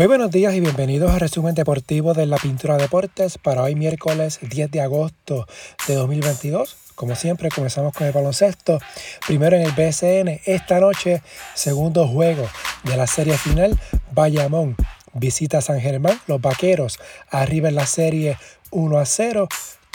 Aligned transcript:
Muy 0.00 0.06
buenos 0.06 0.30
días 0.30 0.54
y 0.54 0.60
bienvenidos 0.60 1.10
a 1.10 1.18
Resumen 1.18 1.54
Deportivo 1.54 2.14
de 2.14 2.24
la 2.24 2.38
Pintura 2.38 2.78
Deportes 2.78 3.36
para 3.36 3.62
hoy 3.62 3.74
miércoles 3.74 4.38
10 4.40 4.70
de 4.70 4.80
agosto 4.80 5.46
de 5.86 5.94
2022. 5.94 6.74
Como 6.94 7.14
siempre 7.14 7.50
comenzamos 7.50 7.92
con 7.92 8.06
el 8.06 8.12
baloncesto. 8.14 8.78
Primero 9.26 9.56
en 9.56 9.62
el 9.62 9.72
BSN, 9.72 10.40
esta 10.46 10.80
noche, 10.80 11.20
segundo 11.52 12.08
juego 12.08 12.48
de 12.84 12.96
la 12.96 13.06
serie 13.06 13.36
final, 13.36 13.78
Bayamón 14.12 14.74
visita 15.12 15.60
San 15.60 15.82
Germán, 15.82 16.18
los 16.26 16.40
Vaqueros 16.40 16.98
arriba 17.28 17.68
en 17.68 17.74
la 17.74 17.84
serie 17.84 18.38
1 18.70 18.98
a 18.98 19.04
0, 19.04 19.48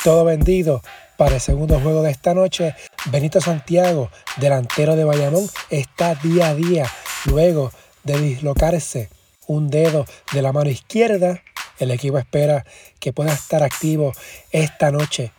todo 0.04 0.24
vendido 0.24 0.84
para 1.18 1.34
el 1.34 1.42
segundo 1.42 1.80
juego 1.80 2.04
de 2.04 2.12
esta 2.12 2.36
noche. 2.36 2.76
Benito 3.06 3.42
Santiago, 3.42 4.12
delantero 4.38 4.96
de 4.96 5.04
Bayamón, 5.04 5.50
está 5.72 6.14
día 6.14 6.50
a 6.50 6.54
día 6.54 6.86
luego 7.26 7.72
de 8.04 8.20
dislocarse 8.20 9.10
un 9.48 9.70
dedo 9.70 10.06
de 10.34 10.42
la 10.42 10.52
mano 10.52 10.70
izquierda. 10.70 11.42
El 11.80 11.92
equipo 11.92 12.18
espera 12.18 12.66
que 13.00 13.14
pueda 13.14 13.34
estar 13.34 13.64
activo 13.64 14.14
esta 14.52 14.92
noche. 14.92 15.32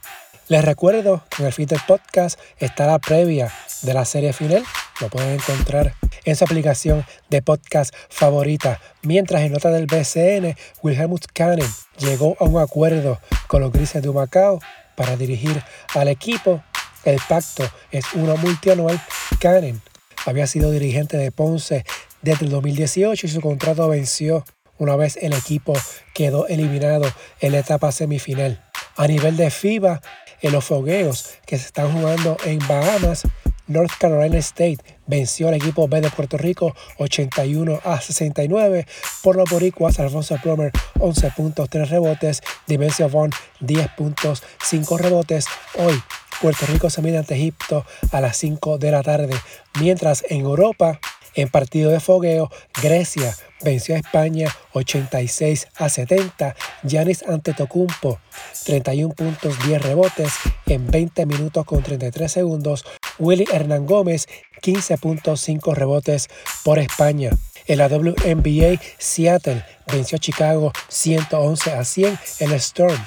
Les 0.49 0.65
recuerdo 0.65 1.25
que 1.29 1.43
en 1.43 1.47
el 1.47 1.53
feed 1.53 1.69
del 1.69 1.81
podcast 1.89 2.39
está 2.59 2.87
la 2.87 3.01
previa 3.01 3.53
de 3.83 3.95
la 3.95 4.05
serie 4.05 4.33
final. 4.33 4.65
Lo 5.01 5.09
pueden 5.09 5.33
encontrar 5.33 5.95
en 6.25 6.37
su 6.37 6.45
aplicación 6.45 7.05
de 7.31 7.43
podcast 7.43 7.93
favorita. 8.11 8.81
Mientras 9.03 9.43
en 9.43 9.53
nota 9.53 9.71
del 9.71 9.87
BCN, 9.87 10.57
Wilhelmus 10.83 11.23
Cannon 11.33 11.69
llegó 11.99 12.37
a 12.39 12.45
un 12.45 12.61
acuerdo 12.61 13.21
con 13.49 13.61
los 13.61 13.73
Grises 13.73 14.03
de 14.03 14.11
Macao 14.11 14.61
para 14.95 15.17
dirigir 15.17 15.63
al 15.95 16.09
equipo. 16.09 16.63
El 17.05 17.21
pacto 17.29 17.69
es 17.91 18.05
uno 18.15 18.37
multianual. 18.37 19.01
Cannon 19.41 19.83
había 20.27 20.47
sido 20.47 20.71
dirigente 20.71 21.17
de 21.17 21.33
Ponce 21.33 21.85
desde 22.27 22.47
el 22.47 22.51
2018 22.51 23.25
y 23.25 23.31
su 23.31 23.41
contrato 23.41 23.89
venció 23.89 24.45
una 24.79 24.97
vez 24.97 25.17
el 25.23 25.33
equipo 25.33 25.75
quedó 26.13 26.49
eliminado 26.49 27.05
en 27.41 27.53
la 27.53 27.61
etapa 27.61 27.93
semifinal. 27.93 28.65
A 28.97 29.07
nivel 29.07 29.37
de 29.37 29.49
FIBA, 29.49 30.03
en 30.43 30.53
los 30.53 30.65
fogueos 30.65 31.31
que 31.47 31.57
se 31.57 31.67
están 31.67 31.93
jugando 31.93 32.37
en 32.45 32.59
Bahamas, 32.67 33.23
North 33.69 33.93
Carolina 33.99 34.39
State 34.39 34.79
venció 35.07 35.47
al 35.49 35.55
equipo 35.55 35.87
B 35.87 36.01
de 36.01 36.11
Puerto 36.11 36.37
Rico 36.37 36.75
81 36.99 37.81
a 37.85 38.01
69 38.01 38.87
por 39.23 39.37
los 39.37 39.49
boricuas 39.49 40.01
Alfonso 40.01 40.37
Plummer 40.43 40.73
11 40.99 41.31
puntos 41.37 41.71
3 41.71 41.89
rebotes, 41.91 42.43
Dimensio 42.67 43.09
Vaughn 43.09 43.31
10 43.61 43.89
puntos 43.97 44.43
5 44.65 44.99
rebotes. 44.99 45.47
Hoy 45.79 45.95
Puerto 46.41 46.67
Rico 46.67 46.91
se 46.91 47.03
mide 47.03 47.19
ante 47.19 47.35
Egipto 47.35 47.87
a 48.11 48.21
las 48.21 48.37
5 48.37 48.79
de 48.79 48.91
la 48.91 49.03
tarde, 49.05 49.35
mientras 49.81 50.25
en 50.29 50.41
Europa 50.41 51.01
en 51.37 51.49
partido 51.49 51.91
de 51.93 52.01
fogueo, 52.01 52.51
Grecia 52.83 53.37
venció 53.63 53.95
a 53.95 53.99
España 53.99 54.55
86 54.73 55.69
a 55.77 55.89
70. 55.89 56.57
Yanis 56.83 57.23
Antetokounmpo 57.23 58.19
31 58.65 59.15
puntos 59.15 59.57
10 59.67 59.83
rebotes 59.83 60.33
en 60.67 60.87
20 60.91 61.27
minutos 61.27 61.65
con 61.65 61.83
33 61.83 62.33
segundos. 62.33 62.85
Willy 63.19 63.47
Hernán 63.53 63.87
Gómez 63.87 64.27
15 64.63 64.99
puntos 64.99 65.41
5 65.43 65.75
rebotes 65.75 66.29
por 66.65 66.79
España. 66.79 67.31
En 67.67 67.79
la 67.79 67.89
WNBA, 67.89 68.81
Seattle 68.99 69.65
venció 69.93 70.17
a 70.17 70.21
Chicago 70.21 70.73
111 70.89 71.73
a 71.73 71.85
100 71.85 72.19
en 72.41 72.53
el 72.53 72.61
Storm. 72.61 72.99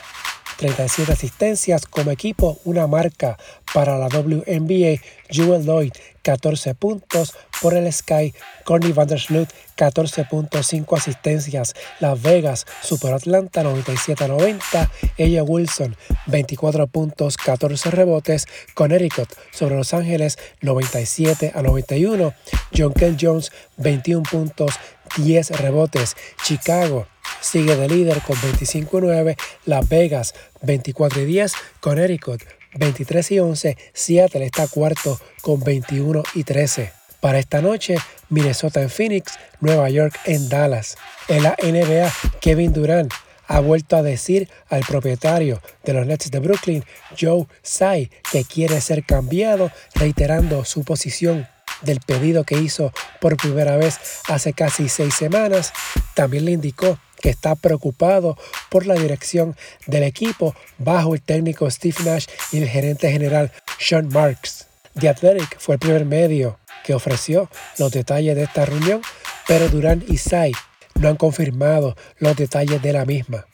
37 0.59 1.13
asistencias 1.13 1.85
como 1.85 2.11
equipo, 2.11 2.59
una 2.65 2.85
marca 2.85 3.37
para 3.73 3.97
la 3.97 4.07
WNBA. 4.07 4.99
Jewel 5.29 5.63
Lloyd, 5.65 5.93
14 6.21 6.75
puntos 6.75 7.33
por 7.61 7.75
el 7.75 7.91
Sky. 7.93 8.33
Corny 8.65 8.91
Vandersloot, 8.91 9.47
14.5 9.77 10.97
asistencias. 10.97 11.75
Las 12.01 12.21
Vegas 12.21 12.65
superó 12.81 13.15
Atlanta 13.15 13.63
97 13.63 14.25
a 14.25 14.27
90. 14.27 14.91
Ella 15.17 15.43
Wilson, 15.43 15.95
24 16.27 16.87
puntos, 16.87 17.37
14 17.37 17.91
rebotes. 17.91 18.45
Connecticut 18.73 19.29
sobre 19.51 19.75
Los 19.75 19.93
Ángeles 19.93 20.37
97 20.59 21.53
a 21.55 21.61
91. 21.61 22.33
John 22.77 22.91
Kell 22.91 23.15
Jones, 23.17 23.53
21 23.77 24.23
puntos, 24.23 24.73
10 25.15 25.51
rebotes. 25.51 26.17
Chicago 26.43 27.07
sigue 27.41 27.75
de 27.75 27.87
líder 27.87 28.21
con 28.21 28.39
25 28.41 28.97
y 28.97 29.01
9, 29.01 29.37
Las 29.65 29.87
Vegas 29.89 30.33
24 30.61 31.21
y 31.21 31.25
10, 31.25 31.53
Connecticut 31.79 32.41
23 32.75 33.31
y 33.31 33.39
11, 33.39 33.77
Seattle 33.93 34.45
está 34.45 34.67
cuarto 34.67 35.19
con 35.41 35.61
21 35.63 36.23
y 36.35 36.43
13. 36.43 36.91
Para 37.19 37.39
esta 37.39 37.61
noche, 37.61 37.97
Minnesota 38.29 38.81
en 38.81 38.89
Phoenix, 38.89 39.37
Nueva 39.59 39.89
York 39.89 40.17
en 40.25 40.47
Dallas. 40.49 40.97
En 41.27 41.43
la 41.43 41.55
NBA, 41.61 42.11
Kevin 42.39 42.71
Durant 42.71 43.11
ha 43.47 43.59
vuelto 43.59 43.97
a 43.97 44.03
decir 44.03 44.47
al 44.69 44.81
propietario 44.81 45.61
de 45.83 45.93
los 45.93 46.05
Nets 46.05 46.31
de 46.31 46.39
Brooklyn, 46.39 46.85
Joe 47.19 47.47
Tsai, 47.63 48.09
que 48.31 48.45
quiere 48.45 48.79
ser 48.79 49.03
cambiado, 49.03 49.71
reiterando 49.95 50.63
su 50.63 50.83
posición 50.83 51.47
del 51.81 51.99
pedido 51.99 52.43
que 52.43 52.59
hizo 52.59 52.93
por 53.19 53.37
primera 53.37 53.75
vez 53.77 53.99
hace 54.27 54.53
casi 54.53 54.87
seis 54.87 55.15
semanas. 55.15 55.73
También 56.13 56.45
le 56.45 56.51
indicó 56.51 56.99
que 57.21 57.29
está 57.29 57.55
preocupado 57.55 58.37
por 58.69 58.85
la 58.85 58.95
dirección 58.95 59.55
del 59.87 60.03
equipo 60.03 60.55
bajo 60.77 61.13
el 61.13 61.21
técnico 61.21 61.69
Steve 61.69 61.97
Nash 62.05 62.27
y 62.51 62.59
el 62.59 62.69
gerente 62.69 63.11
general 63.11 63.51
Sean 63.79 64.09
Marks. 64.09 64.67
The 64.99 65.09
Athletic 65.09 65.59
fue 65.59 65.75
el 65.75 65.79
primer 65.79 66.05
medio 66.05 66.57
que 66.83 66.93
ofreció 66.93 67.49
los 67.77 67.91
detalles 67.91 68.35
de 68.35 68.43
esta 68.43 68.65
reunión, 68.65 69.01
pero 69.47 69.69
Durán 69.69 70.03
y 70.07 70.17
Sai 70.17 70.51
no 70.95 71.09
han 71.09 71.15
confirmado 71.15 71.95
los 72.17 72.35
detalles 72.35 72.81
de 72.81 72.93
la 72.93 73.05
misma. 73.05 73.45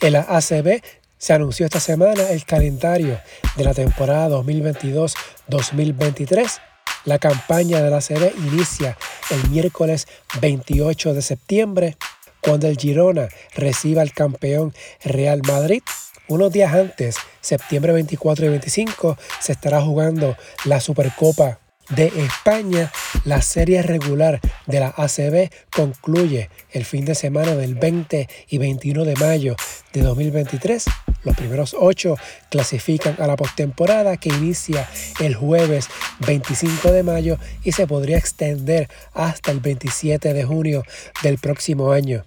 En 0.00 0.14
la 0.14 0.20
ACB 0.20 0.80
se 1.18 1.32
anunció 1.32 1.66
esta 1.66 1.80
semana 1.80 2.30
el 2.30 2.44
calendario 2.44 3.20
de 3.56 3.64
la 3.64 3.74
temporada 3.74 4.28
2022-2023. 4.28 6.60
La 7.04 7.18
campaña 7.18 7.82
de 7.82 7.90
la 7.90 7.96
ACB 7.98 8.32
inicia 8.38 8.96
el 9.30 9.50
miércoles 9.50 10.06
28 10.40 11.12
de 11.14 11.22
septiembre 11.22 11.96
cuando 12.44 12.68
el 12.68 12.76
Girona 12.76 13.28
reciba 13.54 14.02
al 14.02 14.12
campeón 14.12 14.74
Real 15.02 15.40
Madrid. 15.46 15.82
Unos 16.28 16.52
días 16.52 16.74
antes, 16.74 17.16
septiembre 17.40 17.92
24 17.92 18.46
y 18.46 18.48
25, 18.50 19.18
se 19.40 19.52
estará 19.52 19.80
jugando 19.80 20.36
la 20.64 20.80
Supercopa 20.80 21.60
de 21.90 22.06
España. 22.16 22.92
La 23.24 23.40
serie 23.42 23.82
regular 23.82 24.40
de 24.66 24.80
la 24.80 24.94
ACB 24.96 25.50
concluye 25.74 26.50
el 26.70 26.84
fin 26.84 27.04
de 27.04 27.14
semana 27.14 27.54
del 27.54 27.74
20 27.74 28.28
y 28.48 28.58
21 28.58 29.04
de 29.04 29.16
mayo 29.16 29.56
de 29.92 30.02
2023. 30.02 30.84
Los 31.24 31.36
primeros 31.36 31.74
ocho 31.78 32.16
clasifican 32.50 33.16
a 33.18 33.26
la 33.26 33.36
postemporada 33.36 34.18
que 34.18 34.28
inicia 34.28 34.88
el 35.20 35.34
jueves 35.34 35.88
25 36.26 36.92
de 36.92 37.02
mayo 37.02 37.38
y 37.62 37.72
se 37.72 37.86
podría 37.86 38.18
extender 38.18 38.88
hasta 39.14 39.50
el 39.50 39.60
27 39.60 40.34
de 40.34 40.44
junio 40.44 40.84
del 41.22 41.38
próximo 41.38 41.92
año. 41.92 42.24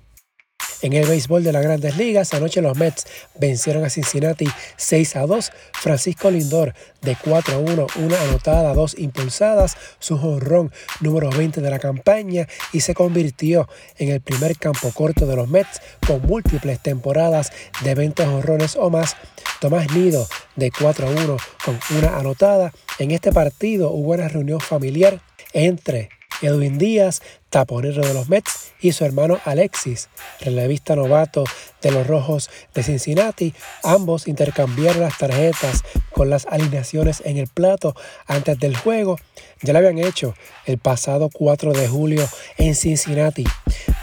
En 0.82 0.94
el 0.94 1.08
béisbol 1.08 1.44
de 1.44 1.52
las 1.52 1.64
grandes 1.64 1.98
ligas, 1.98 2.34
anoche 2.36 2.62
los 2.62 2.78
Mets 2.78 3.08
vencieron 3.40 3.84
a 3.84 3.90
Cincinnati 3.90 4.48
6 4.76 5.16
a 5.16 5.26
2. 5.26 5.52
Francisco 5.74 6.30
Lindor 6.30 6.74
de 7.02 7.16
4 7.16 7.56
a 7.56 7.58
1, 7.58 7.88
una 7.96 8.22
anotada, 8.22 8.74
dos 8.74 8.96
impulsadas, 8.98 9.76
su 10.00 10.18
jonrón 10.18 10.72
número 11.00 11.30
20 11.32 11.62
de 11.62 11.70
la 11.70 11.80
campaña 11.80 12.48
y 12.74 12.82
se 12.82 12.94
convirtió 12.94 13.68
en 13.98 14.10
el 14.10 14.22
primer 14.22 14.58
campo 14.58 14.92
corto 14.92 15.26
de 15.26 15.36
los 15.36 15.48
Mets 15.48 15.82
con 16.06 16.22
múltiples 16.22 16.80
temporadas 16.80 17.52
de 17.84 17.96
20 17.96 18.26
jonrones 18.26 18.76
o 18.76 18.90
más. 18.90 19.16
Tomás 19.60 19.92
Nido 19.92 20.28
de 20.56 20.70
4 20.70 21.08
a 21.08 21.10
1 21.10 21.38
con 21.66 21.80
una 21.98 22.18
anotada. 22.18 22.72
En 23.00 23.10
este 23.10 23.32
partido 23.32 23.90
hubo 23.90 24.12
una 24.12 24.28
reunión 24.28 24.60
familiar 24.60 25.20
entre 25.54 26.10
Edwin 26.42 26.78
Díaz, 26.78 27.22
taponero 27.50 28.06
de 28.06 28.14
los 28.14 28.30
Mets, 28.30 28.74
y 28.80 28.92
su 28.92 29.06
hermano 29.06 29.40
Alexis, 29.46 30.10
relevista 30.40 30.96
novato 30.96 31.44
de 31.82 31.92
los 31.92 32.06
Rojos 32.06 32.50
de 32.74 32.84
Cincinnati. 32.84 33.54
Ambos 33.84 34.28
intercambiaron 34.28 35.02
las 35.02 35.18
tarjetas 35.18 35.84
con 36.12 36.30
las 36.30 36.46
alineaciones 36.46 37.22
en 37.26 37.38
el 37.38 37.48
plato 37.48 37.96
antes 38.28 38.60
del 38.60 38.76
juego. 38.76 39.18
Ya 39.62 39.74
lo 39.74 39.80
habían 39.80 40.00
hecho 40.00 40.36
el 40.66 40.78
pasado 40.78 41.30
4 41.32 41.74
de 41.74 41.88
julio 41.88 42.28
en 42.58 42.76
Cincinnati. 42.76 43.46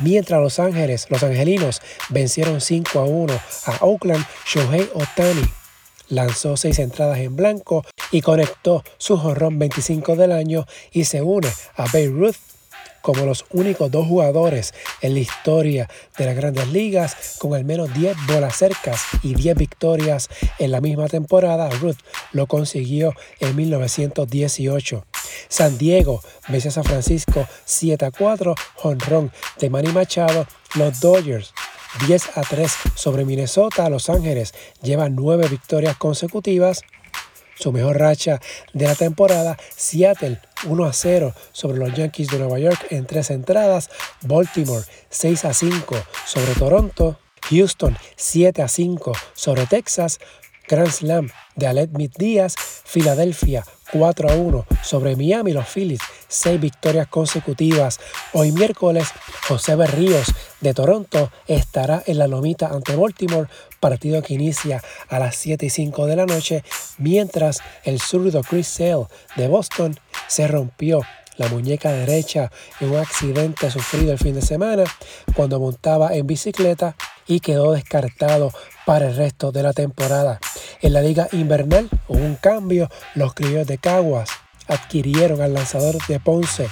Mientras 0.01 0.41
Los 0.41 0.59
Ángeles, 0.59 1.07
los 1.11 1.23
angelinos, 1.23 1.83
vencieron 2.09 2.61
5 2.61 2.99
a 2.99 3.05
1 3.05 3.41
a 3.67 3.77
Oakland, 3.85 4.25
Shohei 4.47 4.89
Otani 4.95 5.64
lanzó 6.09 6.57
seis 6.57 6.79
entradas 6.79 7.19
en 7.19 7.37
blanco 7.37 7.85
y 8.11 8.21
conectó 8.21 8.83
su 8.99 9.17
jorrón 9.17 9.59
25 9.59 10.17
del 10.17 10.33
año 10.33 10.67
y 10.93 11.05
se 11.05 11.23
une 11.23 11.49
a 11.77 11.85
Babe 11.87 12.09
Ruth 12.09 12.37
como 13.05 13.27
los 13.27 13.45
únicos 13.51 13.91
dos 13.91 14.07
jugadores 14.07 14.73
en 15.03 15.13
la 15.13 15.21
historia 15.21 15.91
de 16.17 16.25
las 16.25 16.35
grandes 16.35 16.69
ligas 16.69 17.37
con 17.39 17.53
al 17.53 17.63
menos 17.63 17.93
10 17.93 18.17
bolas 18.27 18.57
cercas 18.57 19.03
y 19.23 19.35
10 19.35 19.59
victorias 19.59 20.31
en 20.59 20.71
la 20.71 20.81
misma 20.81 21.07
temporada. 21.09 21.69
Ruth 21.69 21.99
lo 22.33 22.47
consiguió 22.47 23.13
en 23.41 23.55
1918. 23.57 25.05
San 25.49 25.77
Diego 25.77 26.23
venció 26.49 26.71
a 26.71 26.73
San 26.73 26.85
Francisco 26.85 27.47
7 27.67 28.07
a 28.07 28.11
4, 28.11 28.55
honrón 28.85 29.31
de 29.61 29.69
Manny 29.69 29.93
Machado. 29.93 30.47
Los 30.75 30.99
Dodgers 31.01 31.53
10 32.07 32.37
a 32.37 32.43
3 32.43 32.73
sobre 32.95 33.25
Minnesota. 33.25 33.89
Los 33.89 34.11
Ángeles 34.11 34.55
llevan 34.83 35.15
9 35.15 35.49
victorias 35.49 35.97
consecutivas. 35.97 36.83
Su 37.57 37.73
mejor 37.73 37.99
racha 37.99 38.41
de 38.73 38.87
la 38.87 38.95
temporada, 38.95 39.57
Seattle 39.77 40.41
1 40.67 40.85
a 40.85 40.93
0 40.93 41.35
sobre 41.53 41.79
los 41.79 41.95
Yankees 41.95 42.29
de 42.29 42.39
Nueva 42.39 42.59
York 42.59 42.87
en 42.91 43.07
tres 43.07 43.31
entradas, 43.31 43.91
Baltimore 44.23 44.85
6 45.11 45.45
a 45.45 45.55
5 45.55 45.95
sobre 46.27 46.55
Toronto, 46.55 47.17
Houston 47.51 47.97
7 48.17 48.61
a 48.61 48.69
5 48.69 49.13
sobre 49.35 49.67
Texas, 49.67 50.19
Grand 50.67 50.91
Slam 50.91 51.31
de 51.55 51.67
Alet 51.69 51.91
Díaz, 51.91 52.57
Filadelfia 52.85 53.65
4 53.93 54.31
a 54.31 54.35
1 54.35 54.67
sobre 54.83 55.17
Miami, 55.17 55.53
los 55.53 55.69
Phillies, 55.69 56.01
6 56.29 56.61
victorias 56.61 57.07
consecutivas. 57.09 58.01
Hoy 58.33 58.53
miércoles, 58.53 59.09
José 59.49 59.77
Berríos 59.77 60.27
de 60.61 60.75
Toronto 60.75 61.31
estará 61.47 62.03
en 62.07 62.19
la 62.19 62.27
lomita 62.27 62.69
ante 62.69 62.97
Baltimore, 62.97 63.49
partido 63.81 64.23
que 64.23 64.35
inicia 64.35 64.83
a 65.09 65.19
las 65.19 65.37
7 65.37 65.67
y 65.67 65.71
5 65.71 66.07
de 66.07 66.17
la 66.17 66.27
noche, 66.27 66.65
mientras 66.99 67.61
el 67.85 68.01
zurdo 68.01 68.43
Chris 68.43 68.69
Sale 68.69 69.07
de 69.37 69.49
Boston 69.49 69.99
se 70.27 70.49
rompió 70.49 71.03
la 71.37 71.49
muñeca 71.49 71.91
derecha 71.93 72.51
en 72.81 72.91
un 72.91 72.99
accidente 72.99 73.71
sufrido 73.71 74.13
el 74.13 74.19
fin 74.19 74.35
de 74.35 74.43
semana 74.43 74.85
cuando 75.35 75.59
montaba 75.59 76.15
en 76.15 76.27
bicicleta 76.27 76.97
y 77.27 77.41
quedó 77.41 77.73
descartado 77.73 78.53
para 78.87 79.09
el 79.09 79.17
resto 79.17 79.53
de 79.53 79.63
la 79.63 79.73
temporada. 79.73 80.41
En 80.83 80.93
la 80.93 81.01
liga 81.01 81.29
invernal 81.33 81.89
hubo 82.09 82.19
un 82.19 82.37
cambio, 82.37 82.91
los 83.15 83.35
criollos 83.35 83.67
de 83.67 83.79
Caguas 83.79 84.31
adquirieron 84.67 85.41
al 85.41 85.55
lanzador 85.55 85.97
de 86.07 86.21
Ponce, 86.21 86.69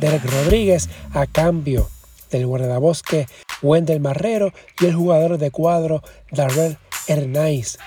Derek 0.00 0.24
Rodríguez, 0.24 0.88
a 1.12 1.26
cambio 1.26 1.88
del 2.30 2.46
guardabosque 2.46 3.26
Wendell 3.62 4.00
Marrero 4.00 4.52
y 4.80 4.86
el 4.86 4.94
jugador 4.94 5.38
de 5.38 5.50
cuadro 5.50 6.02
Darrell 6.30 6.78
Hernández. 7.06 7.78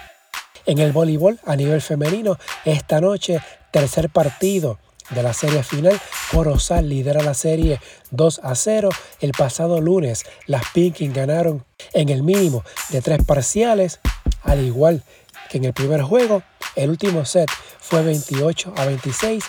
En 0.66 0.80
el 0.80 0.92
voleibol 0.92 1.40
a 1.46 1.56
nivel 1.56 1.82
femenino, 1.82 2.38
esta 2.64 3.00
noche, 3.02 3.40
tercer 3.72 4.10
partido 4.10 4.80
de 5.12 5.22
la 5.22 5.34
serie 5.34 5.62
final, 5.64 6.00
Corozal 6.32 6.90
lidera 6.90 7.22
la 7.22 7.34
serie 7.34 7.80
2 8.12 8.42
a 8.44 8.56
0. 8.56 8.90
El 9.22 9.32
pasado 9.32 9.82
lunes, 9.82 10.26
las 10.48 10.64
Pinkins 10.74 11.14
ganaron 11.14 11.66
en 11.94 12.10
el 12.10 12.24
mínimo 12.24 12.64
de 12.90 13.02
tres 13.02 13.24
parciales, 13.26 14.00
al 14.44 14.64
igual 14.64 15.04
que 15.50 15.58
en 15.58 15.66
el 15.66 15.74
primer 15.74 16.02
juego. 16.02 16.44
El 16.76 16.90
último 16.90 17.26
set 17.26 17.50
fue 17.80 18.04
28 18.04 18.74
a 18.76 18.86
26. 18.86 19.44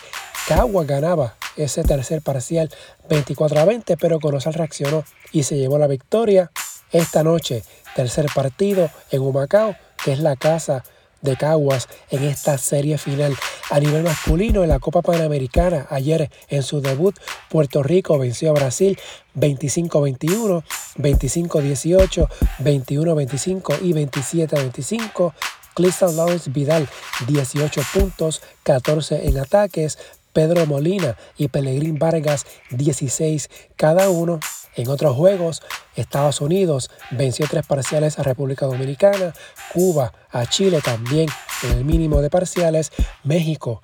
Cagua 0.47 0.85
ganaba 0.85 1.37
ese 1.57 1.83
tercer 1.83 2.23
parcial 2.23 2.71
24 3.09 3.61
a 3.61 3.65
20, 3.65 3.97
pero 3.97 4.21
Corozal 4.21 4.55
reaccionó 4.55 5.05
y 5.33 5.43
se 5.43 5.57
llevó 5.57 5.79
la 5.79 5.87
victoria. 5.87 6.51
Esta 6.93 7.25
noche, 7.25 7.65
tercer 7.97 8.27
partido 8.33 8.91
en 9.11 9.23
Humacao, 9.23 9.75
que 10.05 10.13
es 10.13 10.21
la 10.21 10.37
casa 10.37 10.85
de 11.23 11.37
Caguas 11.37 11.89
en 12.11 12.25
esta 12.25 12.59
serie 12.59 12.99
final. 12.99 13.37
A 13.71 13.81
nivel 13.81 14.03
masculino, 14.03 14.63
en 14.63 14.69
la 14.69 14.79
Copa 14.79 15.03
Panamericana, 15.03 15.87
ayer 15.91 16.31
en 16.49 16.63
su 16.63 16.81
debut, 16.81 17.17
Puerto 17.51 17.83
Rico 17.83 18.19
venció 18.19 18.51
a 18.51 18.55
Brasil 18.55 18.99
25-21, 19.35 20.63
25-18, 20.97 22.29
21-25 22.59 23.79
y 23.83 23.93
27-25. 23.93 25.33
Cliston 25.75 26.17
Lawrence 26.17 26.51
Vidal, 26.51 26.89
18 27.27 27.83
puntos, 27.93 28.41
14 28.63 29.29
en 29.29 29.39
ataques. 29.39 29.99
Pedro 30.33 30.67
Molina 30.67 31.17
y 31.39 31.49
Pelegrín 31.49 31.99
Vargas, 31.99 32.45
16 32.69 33.49
cada 33.75 34.11
uno. 34.11 34.39
En 34.77 34.89
otros 34.89 35.17
juegos, 35.17 35.63
Estados 35.95 36.41
Unidos 36.41 36.91
venció 37.11 37.47
tres 37.49 37.67
parciales 37.67 38.19
a 38.19 38.23
República 38.23 38.67
Dominicana, 38.67 39.33
Cuba 39.73 40.13
a 40.31 40.47
Chile 40.47 40.81
también 40.85 41.29
en 41.63 41.71
el 41.79 41.85
mínimo 41.85 42.21
de 42.21 42.31
parciales, 42.31 42.93
México 43.25 43.81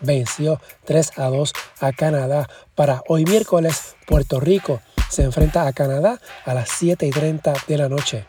venció 0.00 0.60
3 0.84 1.18
a 1.18 1.28
2 1.28 1.52
a 1.80 1.92
Canadá. 1.92 2.48
Para 2.74 3.02
hoy 3.08 3.24
miércoles, 3.24 3.96
Puerto 4.06 4.40
Rico 4.40 4.80
se 5.08 5.22
enfrenta 5.22 5.66
a 5.66 5.72
Canadá 5.72 6.20
a 6.44 6.54
las 6.54 6.68
7 6.70 7.06
y 7.06 7.10
30 7.10 7.52
de 7.66 7.78
la 7.78 7.88
noche. 7.88 8.26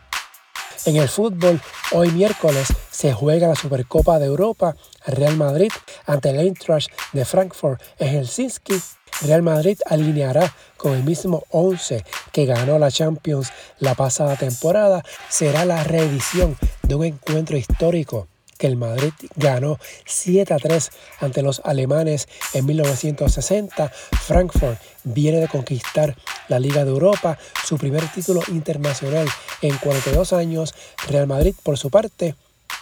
En 0.86 0.96
el 0.96 1.08
fútbol, 1.08 1.62
hoy 1.92 2.10
miércoles 2.10 2.68
se 2.90 3.14
juega 3.14 3.48
la 3.48 3.54
Supercopa 3.54 4.18
de 4.18 4.26
Europa. 4.26 4.76
Real 5.06 5.34
Madrid 5.36 5.70
ante 6.04 6.28
el 6.28 6.40
Eintracht 6.40 6.90
de 7.12 7.24
Frankfurt 7.24 7.80
en 7.98 8.08
Helsinki 8.08 8.74
Real 9.22 9.42
Madrid 9.42 9.78
alineará 9.86 10.54
con 10.76 10.92
el 10.92 11.02
mismo 11.02 11.44
11 11.50 12.04
que 12.32 12.44
ganó 12.44 12.78
la 12.78 12.90
Champions 12.90 13.50
la 13.78 13.94
pasada 13.94 14.36
temporada. 14.36 15.02
Será 15.30 15.64
la 15.64 15.84
reedición 15.84 16.58
de 16.82 16.94
un 16.96 17.04
encuentro 17.04 17.56
histórico 17.56 18.28
que 18.58 18.66
el 18.66 18.76
Madrid 18.76 19.12
ganó 19.36 19.78
7 20.04 20.52
a 20.52 20.58
3 20.58 20.90
ante 21.20 21.42
los 21.42 21.62
alemanes 21.64 22.28
en 22.52 22.66
1960. 22.66 23.88
Frankfurt 23.88 24.78
viene 25.04 25.40
de 25.40 25.48
conquistar 25.48 26.16
la 26.48 26.58
Liga 26.58 26.84
de 26.84 26.90
Europa, 26.90 27.38
su 27.64 27.78
primer 27.78 28.06
título 28.08 28.40
internacional 28.48 29.28
en 29.62 29.76
42 29.78 30.32
años. 30.32 30.74
Real 31.08 31.26
Madrid, 31.26 31.54
por 31.62 31.78
su 31.78 31.90
parte, 31.90 32.34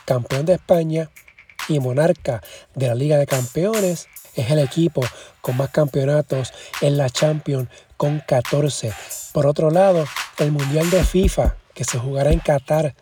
campeón 0.04 0.46
de 0.46 0.54
España 0.54 1.10
y 1.68 1.78
monarca 1.80 2.42
de 2.74 2.88
la 2.88 2.94
Liga 2.94 3.18
de 3.18 3.26
Campeones, 3.26 4.08
es 4.34 4.50
el 4.50 4.58
equipo 4.58 5.02
con 5.40 5.56
más 5.56 5.70
campeonatos 5.70 6.52
en 6.80 6.96
la 6.96 7.10
Champions 7.10 7.68
con 7.96 8.20
14. 8.20 8.92
Por 9.32 9.46
otro 9.46 9.70
lado, 9.70 10.06
el 10.38 10.52
Mundial 10.52 10.90
de 10.90 11.04
FIFA 11.04 11.56
que 11.74 11.84
se 11.84 11.98
jugará 11.98 12.32
en 12.32 12.40
Qatar 12.40 12.94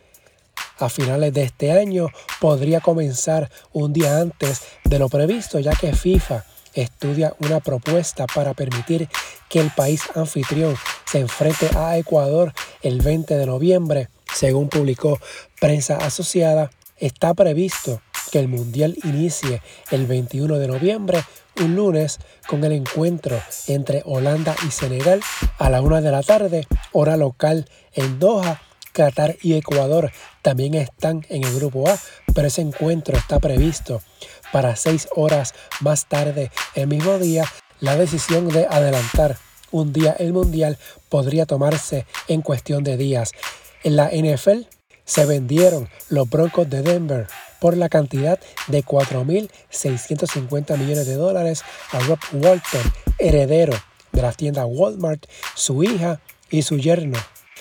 a 0.79 0.89
finales 0.89 1.33
de 1.35 1.43
este 1.43 1.73
año 1.73 2.09
podría 2.41 2.81
comenzar 2.81 3.51
un 3.73 3.93
día 3.93 4.19
antes 4.19 4.63
de 4.85 4.99
lo 4.99 5.09
previsto, 5.09 5.59
ya 5.59 5.73
que 5.73 5.95
FIFA 5.95 6.45
estudia 6.75 7.35
una 7.41 7.61
propuesta 7.61 8.27
para 8.27 8.55
permitir 8.55 9.09
que 9.49 9.61
el 9.61 9.71
país 9.71 10.03
anfitrión 10.15 10.77
se 11.07 11.21
enfrente 11.21 11.71
a 11.77 11.97
Ecuador 11.99 12.53
el 12.83 13.01
20 13.01 13.37
de 13.37 13.47
noviembre. 13.47 14.09
Según 14.33 14.69
publicó 14.69 15.19
prensa 15.61 15.97
asociada, 15.97 16.71
está 16.99 17.35
previsto 17.35 18.01
que 18.31 18.39
el 18.39 18.49
Mundial 18.49 18.97
inicie 19.05 19.63
el 19.91 20.07
21 20.07 20.59
de 20.59 20.69
noviembre, 20.69 21.25
un 21.61 21.75
lunes, 21.75 22.19
con 22.47 22.65
el 22.65 22.73
encuentro 22.73 23.41
entre 23.67 24.03
Holanda 24.05 24.55
y 24.67 24.71
Senegal 24.71 25.21
a 25.59 25.69
la 25.69 25.83
una 25.83 26.01
de 26.01 26.11
la 26.11 26.23
tarde, 26.23 26.67
hora 26.93 27.17
local 27.17 27.69
en 27.93 28.19
Doha. 28.19 28.63
Qatar 28.93 29.37
y 29.41 29.55
Ecuador 29.55 30.11
también 30.43 30.75
están 30.75 31.25
en 31.29 31.45
el 31.45 31.55
grupo 31.55 31.89
A, 31.89 31.97
pero 32.35 32.49
ese 32.49 32.61
encuentro 32.61 33.17
está 33.17 33.39
previsto 33.39 34.03
para 34.53 34.77
seis 34.77 35.09
horas 35.15 35.55
más 35.81 36.07
tarde 36.07 36.51
el 36.75 36.87
mismo 36.87 37.19
día. 37.19 37.45
La 37.81 37.97
decisión 37.97 38.49
de 38.49 38.67
adelantar 38.69 39.39
un 39.71 39.93
día 39.93 40.13
el 40.19 40.33
Mundial 40.33 40.79
podría 41.09 41.47
tomarse 41.47 42.07
en 42.29 42.43
cuestión 42.43 42.85
de 42.85 42.97
días. 42.97 43.33
En 43.83 43.97
la 43.97 44.11
NFL 44.11 44.67
se 45.05 45.25
vendieron 45.27 45.89
los 46.09 46.29
Broncos 46.29 46.69
de 46.69 46.83
Denver 46.83 47.27
por 47.61 47.77
la 47.77 47.89
cantidad 47.89 48.39
de 48.69 48.85
4.650 48.85 50.79
millones 50.79 51.07
de 51.07 51.15
dólares 51.15 51.63
a 51.93 52.01
Rob 52.01 52.19
Walton, 52.33 52.93
heredero 53.19 53.75
de 54.13 54.23
la 54.23 54.33
tienda 54.33 54.67
Walmart, 54.67 55.27
su 55.55 55.83
hija 55.85 56.21
y 56.51 56.63
su 56.63 56.79
yerno. 56.79 57.19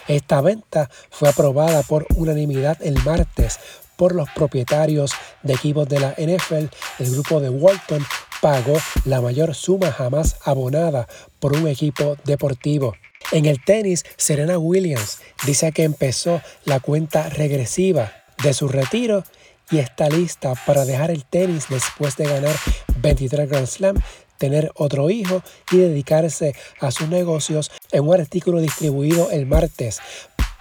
Esta 0.07 0.41
venta 0.41 0.89
fue 1.11 1.29
aprobada 1.29 1.83
por 1.83 2.07
unanimidad 2.15 2.77
el 2.81 3.01
martes 3.03 3.59
por 3.99 4.15
los 4.15 4.29
propietarios 4.29 5.11
de 5.43 5.53
equipos 5.53 5.87
de 5.89 5.99
la 5.99 6.15
NFL. 6.17 6.73
El 6.99 7.11
grupo 7.11 7.41
de 7.41 7.49
Walton 7.49 8.03
pagó 8.41 8.77
la 9.03 9.19
mayor 9.19 9.53
suma 9.53 9.91
jamás 9.91 10.37
abonada 10.45 11.05
por 11.41 11.51
un 11.51 11.67
equipo 11.67 12.15
deportivo. 12.23 12.95
En 13.33 13.45
el 13.45 13.61
tenis, 13.61 14.05
Serena 14.15 14.57
Williams 14.57 15.19
dice 15.45 15.73
que 15.73 15.83
empezó 15.83 16.41
la 16.63 16.79
cuenta 16.79 17.27
regresiva 17.27 18.13
de 18.41 18.53
su 18.53 18.69
retiro 18.69 19.25
y 19.69 19.79
está 19.79 20.07
lista 20.07 20.53
para 20.65 20.85
dejar 20.85 21.11
el 21.11 21.25
tenis 21.25 21.65
después 21.69 22.15
de 22.15 22.23
ganar 22.23 22.55
23 23.01 23.49
Grand 23.49 23.67
Slam, 23.67 24.01
tener 24.37 24.71
otro 24.75 25.09
hijo 25.09 25.43
y 25.71 25.77
dedicarse 25.77 26.55
a 26.79 26.91
sus 26.91 27.09
negocios 27.09 27.69
en 27.91 28.07
un 28.07 28.19
artículo 28.19 28.61
distribuido 28.61 29.29
el 29.29 29.45
martes 29.45 29.99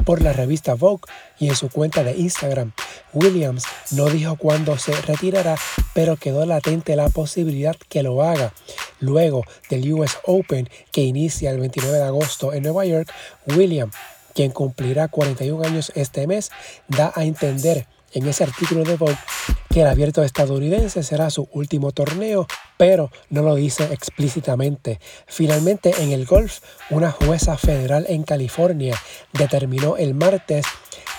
por 0.05 0.23
la 0.23 0.33
revista 0.33 0.75
Vogue 0.75 1.03
y 1.39 1.49
en 1.49 1.57
su 1.57 1.69
cuenta 1.69 2.03
de 2.03 2.17
Instagram. 2.17 2.73
Williams 3.13 3.65
no 3.91 4.07
dijo 4.07 4.37
cuándo 4.37 4.79
se 4.79 4.93
retirará, 5.03 5.57
pero 5.95 6.17
quedó 6.17 6.47
latente 6.47 6.97
la 6.97 7.09
posibilidad 7.09 7.77
que 7.89 8.03
lo 8.03 8.23
haga. 8.23 8.53
Luego 9.01 9.45
del 9.71 9.93
US 9.93 10.19
Open 10.25 10.69
que 10.93 11.03
inicia 11.03 11.51
el 11.51 11.59
29 11.61 11.99
de 11.99 12.05
agosto 12.05 12.53
en 12.53 12.63
Nueva 12.63 12.85
York, 12.85 13.13
Williams, 13.47 13.95
quien 14.35 14.51
cumplirá 14.51 15.09
41 15.09 15.65
años 15.65 15.93
este 15.95 16.27
mes, 16.27 16.51
da 16.89 17.13
a 17.15 17.25
entender 17.25 17.87
en 18.13 18.27
ese 18.27 18.45
artículo 18.45 18.85
de 18.85 18.97
Vogue 18.97 19.19
que 19.69 19.83
el 19.83 19.87
abierto 19.87 20.23
estadounidense 20.23 21.03
será 21.03 21.31
su 21.31 21.49
último 21.53 21.93
torneo, 21.93 22.47
pero 22.77 23.11
no 23.31 23.43
lo 23.43 23.55
dice 23.55 23.85
explícitamente. 23.93 25.01
Finalmente, 25.27 25.93
en 25.99 26.13
el 26.13 26.25
golf, 26.25 26.61
una 26.91 27.11
jueza 27.11 27.57
federal 27.57 28.07
en 28.09 28.23
California 28.23 28.97
determinó 29.33 29.97
el 29.97 30.15
martes 30.15 30.65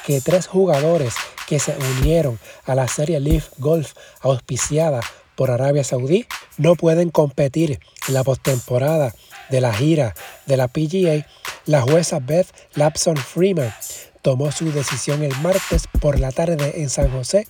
que 0.05 0.21
tres 0.21 0.47
jugadores 0.47 1.13
que 1.47 1.59
se 1.59 1.75
unieron 1.99 2.39
a 2.65 2.75
la 2.75 2.87
serie 2.87 3.19
Leaf 3.19 3.49
Golf 3.57 3.93
auspiciada 4.21 5.01
por 5.35 5.51
Arabia 5.51 5.83
Saudí 5.83 6.25
no 6.57 6.75
pueden 6.75 7.09
competir 7.09 7.79
en 8.07 8.13
la 8.13 8.23
postemporada 8.23 9.13
de 9.49 9.61
la 9.61 9.73
gira 9.73 10.13
de 10.45 10.57
la 10.57 10.67
PGA. 10.67 11.25
La 11.65 11.81
jueza 11.81 12.19
Beth 12.19 12.47
Lapson 12.73 13.15
Freeman 13.17 13.73
tomó 14.21 14.51
su 14.51 14.71
decisión 14.71 15.23
el 15.23 15.35
martes 15.37 15.87
por 15.99 16.19
la 16.19 16.31
tarde 16.31 16.81
en 16.81 16.89
San 16.89 17.11
José, 17.11 17.47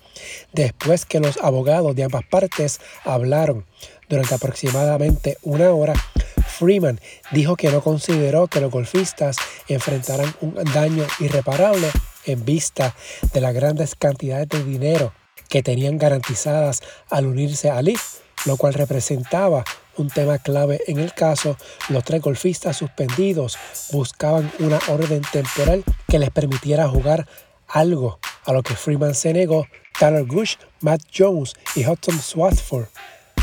después 0.54 1.06
que 1.06 1.20
los 1.20 1.38
abogados 1.38 1.96
de 1.96 2.04
ambas 2.04 2.24
partes 2.26 2.80
hablaron 3.04 3.66
durante 4.08 4.36
aproximadamente 4.36 5.38
una 5.42 5.72
hora. 5.72 5.94
Freeman 6.48 7.00
dijo 7.32 7.56
que 7.56 7.72
no 7.72 7.82
consideró 7.82 8.48
que 8.48 8.60
los 8.60 8.72
golfistas 8.72 9.38
enfrentaran 9.68 10.34
un 10.42 10.56
daño 10.74 11.06
irreparable 11.20 11.90
en 12.26 12.44
vista 12.44 12.96
de 13.34 13.42
las 13.42 13.54
grandes 13.54 13.96
cantidades 13.96 14.50
de 14.50 14.64
dinero 14.64 15.14
que 15.48 15.64
tenían 15.64 15.98
garantizadas 15.98 16.82
al 17.10 17.26
unirse 17.26 17.70
a 17.70 17.82
Leaf, 17.82 18.20
lo 18.46 18.58
cual 18.58 18.74
representaba 18.74 19.64
un 20.00 20.10
tema 20.10 20.38
clave 20.40 20.82
en 20.88 21.00
el 21.00 21.14
caso, 21.14 21.58
los 21.90 22.04
tres 22.04 22.22
golfistas 22.22 22.78
suspendidos 22.78 23.58
buscaban 23.92 24.52
una 24.60 24.80
orden 24.88 25.22
temporal 25.32 25.84
que 26.08 26.20
les 26.20 26.30
permitiera 26.32 26.88
jugar 26.88 27.28
algo, 27.68 28.20
a 28.46 28.54
lo 28.54 28.64
que 28.64 28.76
Freeman 28.76 29.16
se 29.16 29.34
negó. 29.34 29.68
Tyler 30.00 30.26
Gush, 30.26 30.56
Matt 30.82 31.02
Jones 31.16 31.54
y 31.76 31.86
Hudson 31.86 32.20
Swafford 32.20 32.88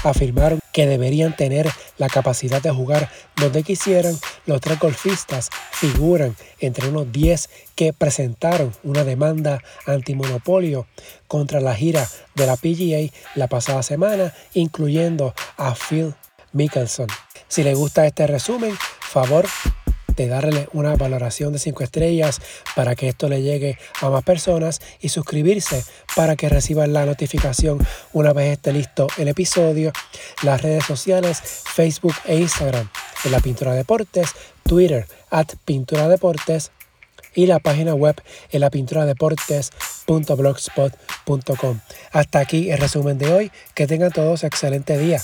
afirmaron 0.04 0.60
que 0.72 0.86
deberían 0.86 1.34
tener 1.34 1.70
la 1.98 2.08
capacidad 2.08 2.62
de 2.62 2.70
jugar 2.70 3.10
donde 3.36 3.62
quisieran. 3.62 4.14
Los 4.46 4.60
tres 4.60 4.78
golfistas 4.78 5.50
figuran 5.72 6.36
entre 6.60 6.88
unos 6.88 7.10
10 7.12 7.48
que 7.74 7.92
presentaron 7.92 8.72
una 8.82 9.04
demanda 9.04 9.62
antimonopolio 9.86 10.86
contra 11.28 11.60
la 11.60 11.74
gira 11.74 12.06
de 12.34 12.46
la 12.46 12.56
PGA 12.56 13.12
la 13.34 13.48
pasada 13.48 13.82
semana, 13.82 14.32
incluyendo 14.54 15.34
a 15.56 15.74
Phil 15.74 16.14
Mickelson. 16.56 17.06
Si 17.48 17.62
le 17.62 17.74
gusta 17.74 18.06
este 18.06 18.26
resumen, 18.26 18.76
favor 19.00 19.46
de 20.16 20.28
darle 20.28 20.68
una 20.72 20.96
valoración 20.96 21.52
de 21.52 21.58
5 21.58 21.84
estrellas 21.84 22.40
para 22.74 22.94
que 22.94 23.08
esto 23.08 23.28
le 23.28 23.42
llegue 23.42 23.78
a 24.00 24.08
más 24.08 24.24
personas 24.24 24.80
y 25.00 25.10
suscribirse 25.10 25.84
para 26.16 26.36
que 26.36 26.48
reciban 26.48 26.92
la 26.92 27.04
notificación 27.04 27.78
una 28.12 28.32
vez 28.32 28.52
esté 28.52 28.72
listo 28.72 29.06
el 29.18 29.28
episodio. 29.28 29.92
Las 30.42 30.62
redes 30.62 30.84
sociales, 30.84 31.40
Facebook 31.40 32.14
e 32.24 32.36
Instagram 32.38 32.88
de 33.22 33.30
la 33.30 33.40
Pintura 33.40 33.74
Deportes, 33.74 34.30
Twitter 34.64 35.06
at 35.30 35.48
Pintura 35.64 36.08
Deportes 36.08 36.72
y 37.34 37.46
la 37.46 37.58
página 37.58 37.94
web 37.94 38.16
en 38.50 38.60
la 38.60 38.70
Hasta 42.12 42.38
aquí 42.38 42.70
el 42.70 42.78
resumen 42.78 43.18
de 43.18 43.32
hoy. 43.32 43.52
Que 43.74 43.86
tengan 43.86 44.10
todos 44.10 44.42
excelente 44.42 44.96
día. 44.96 45.20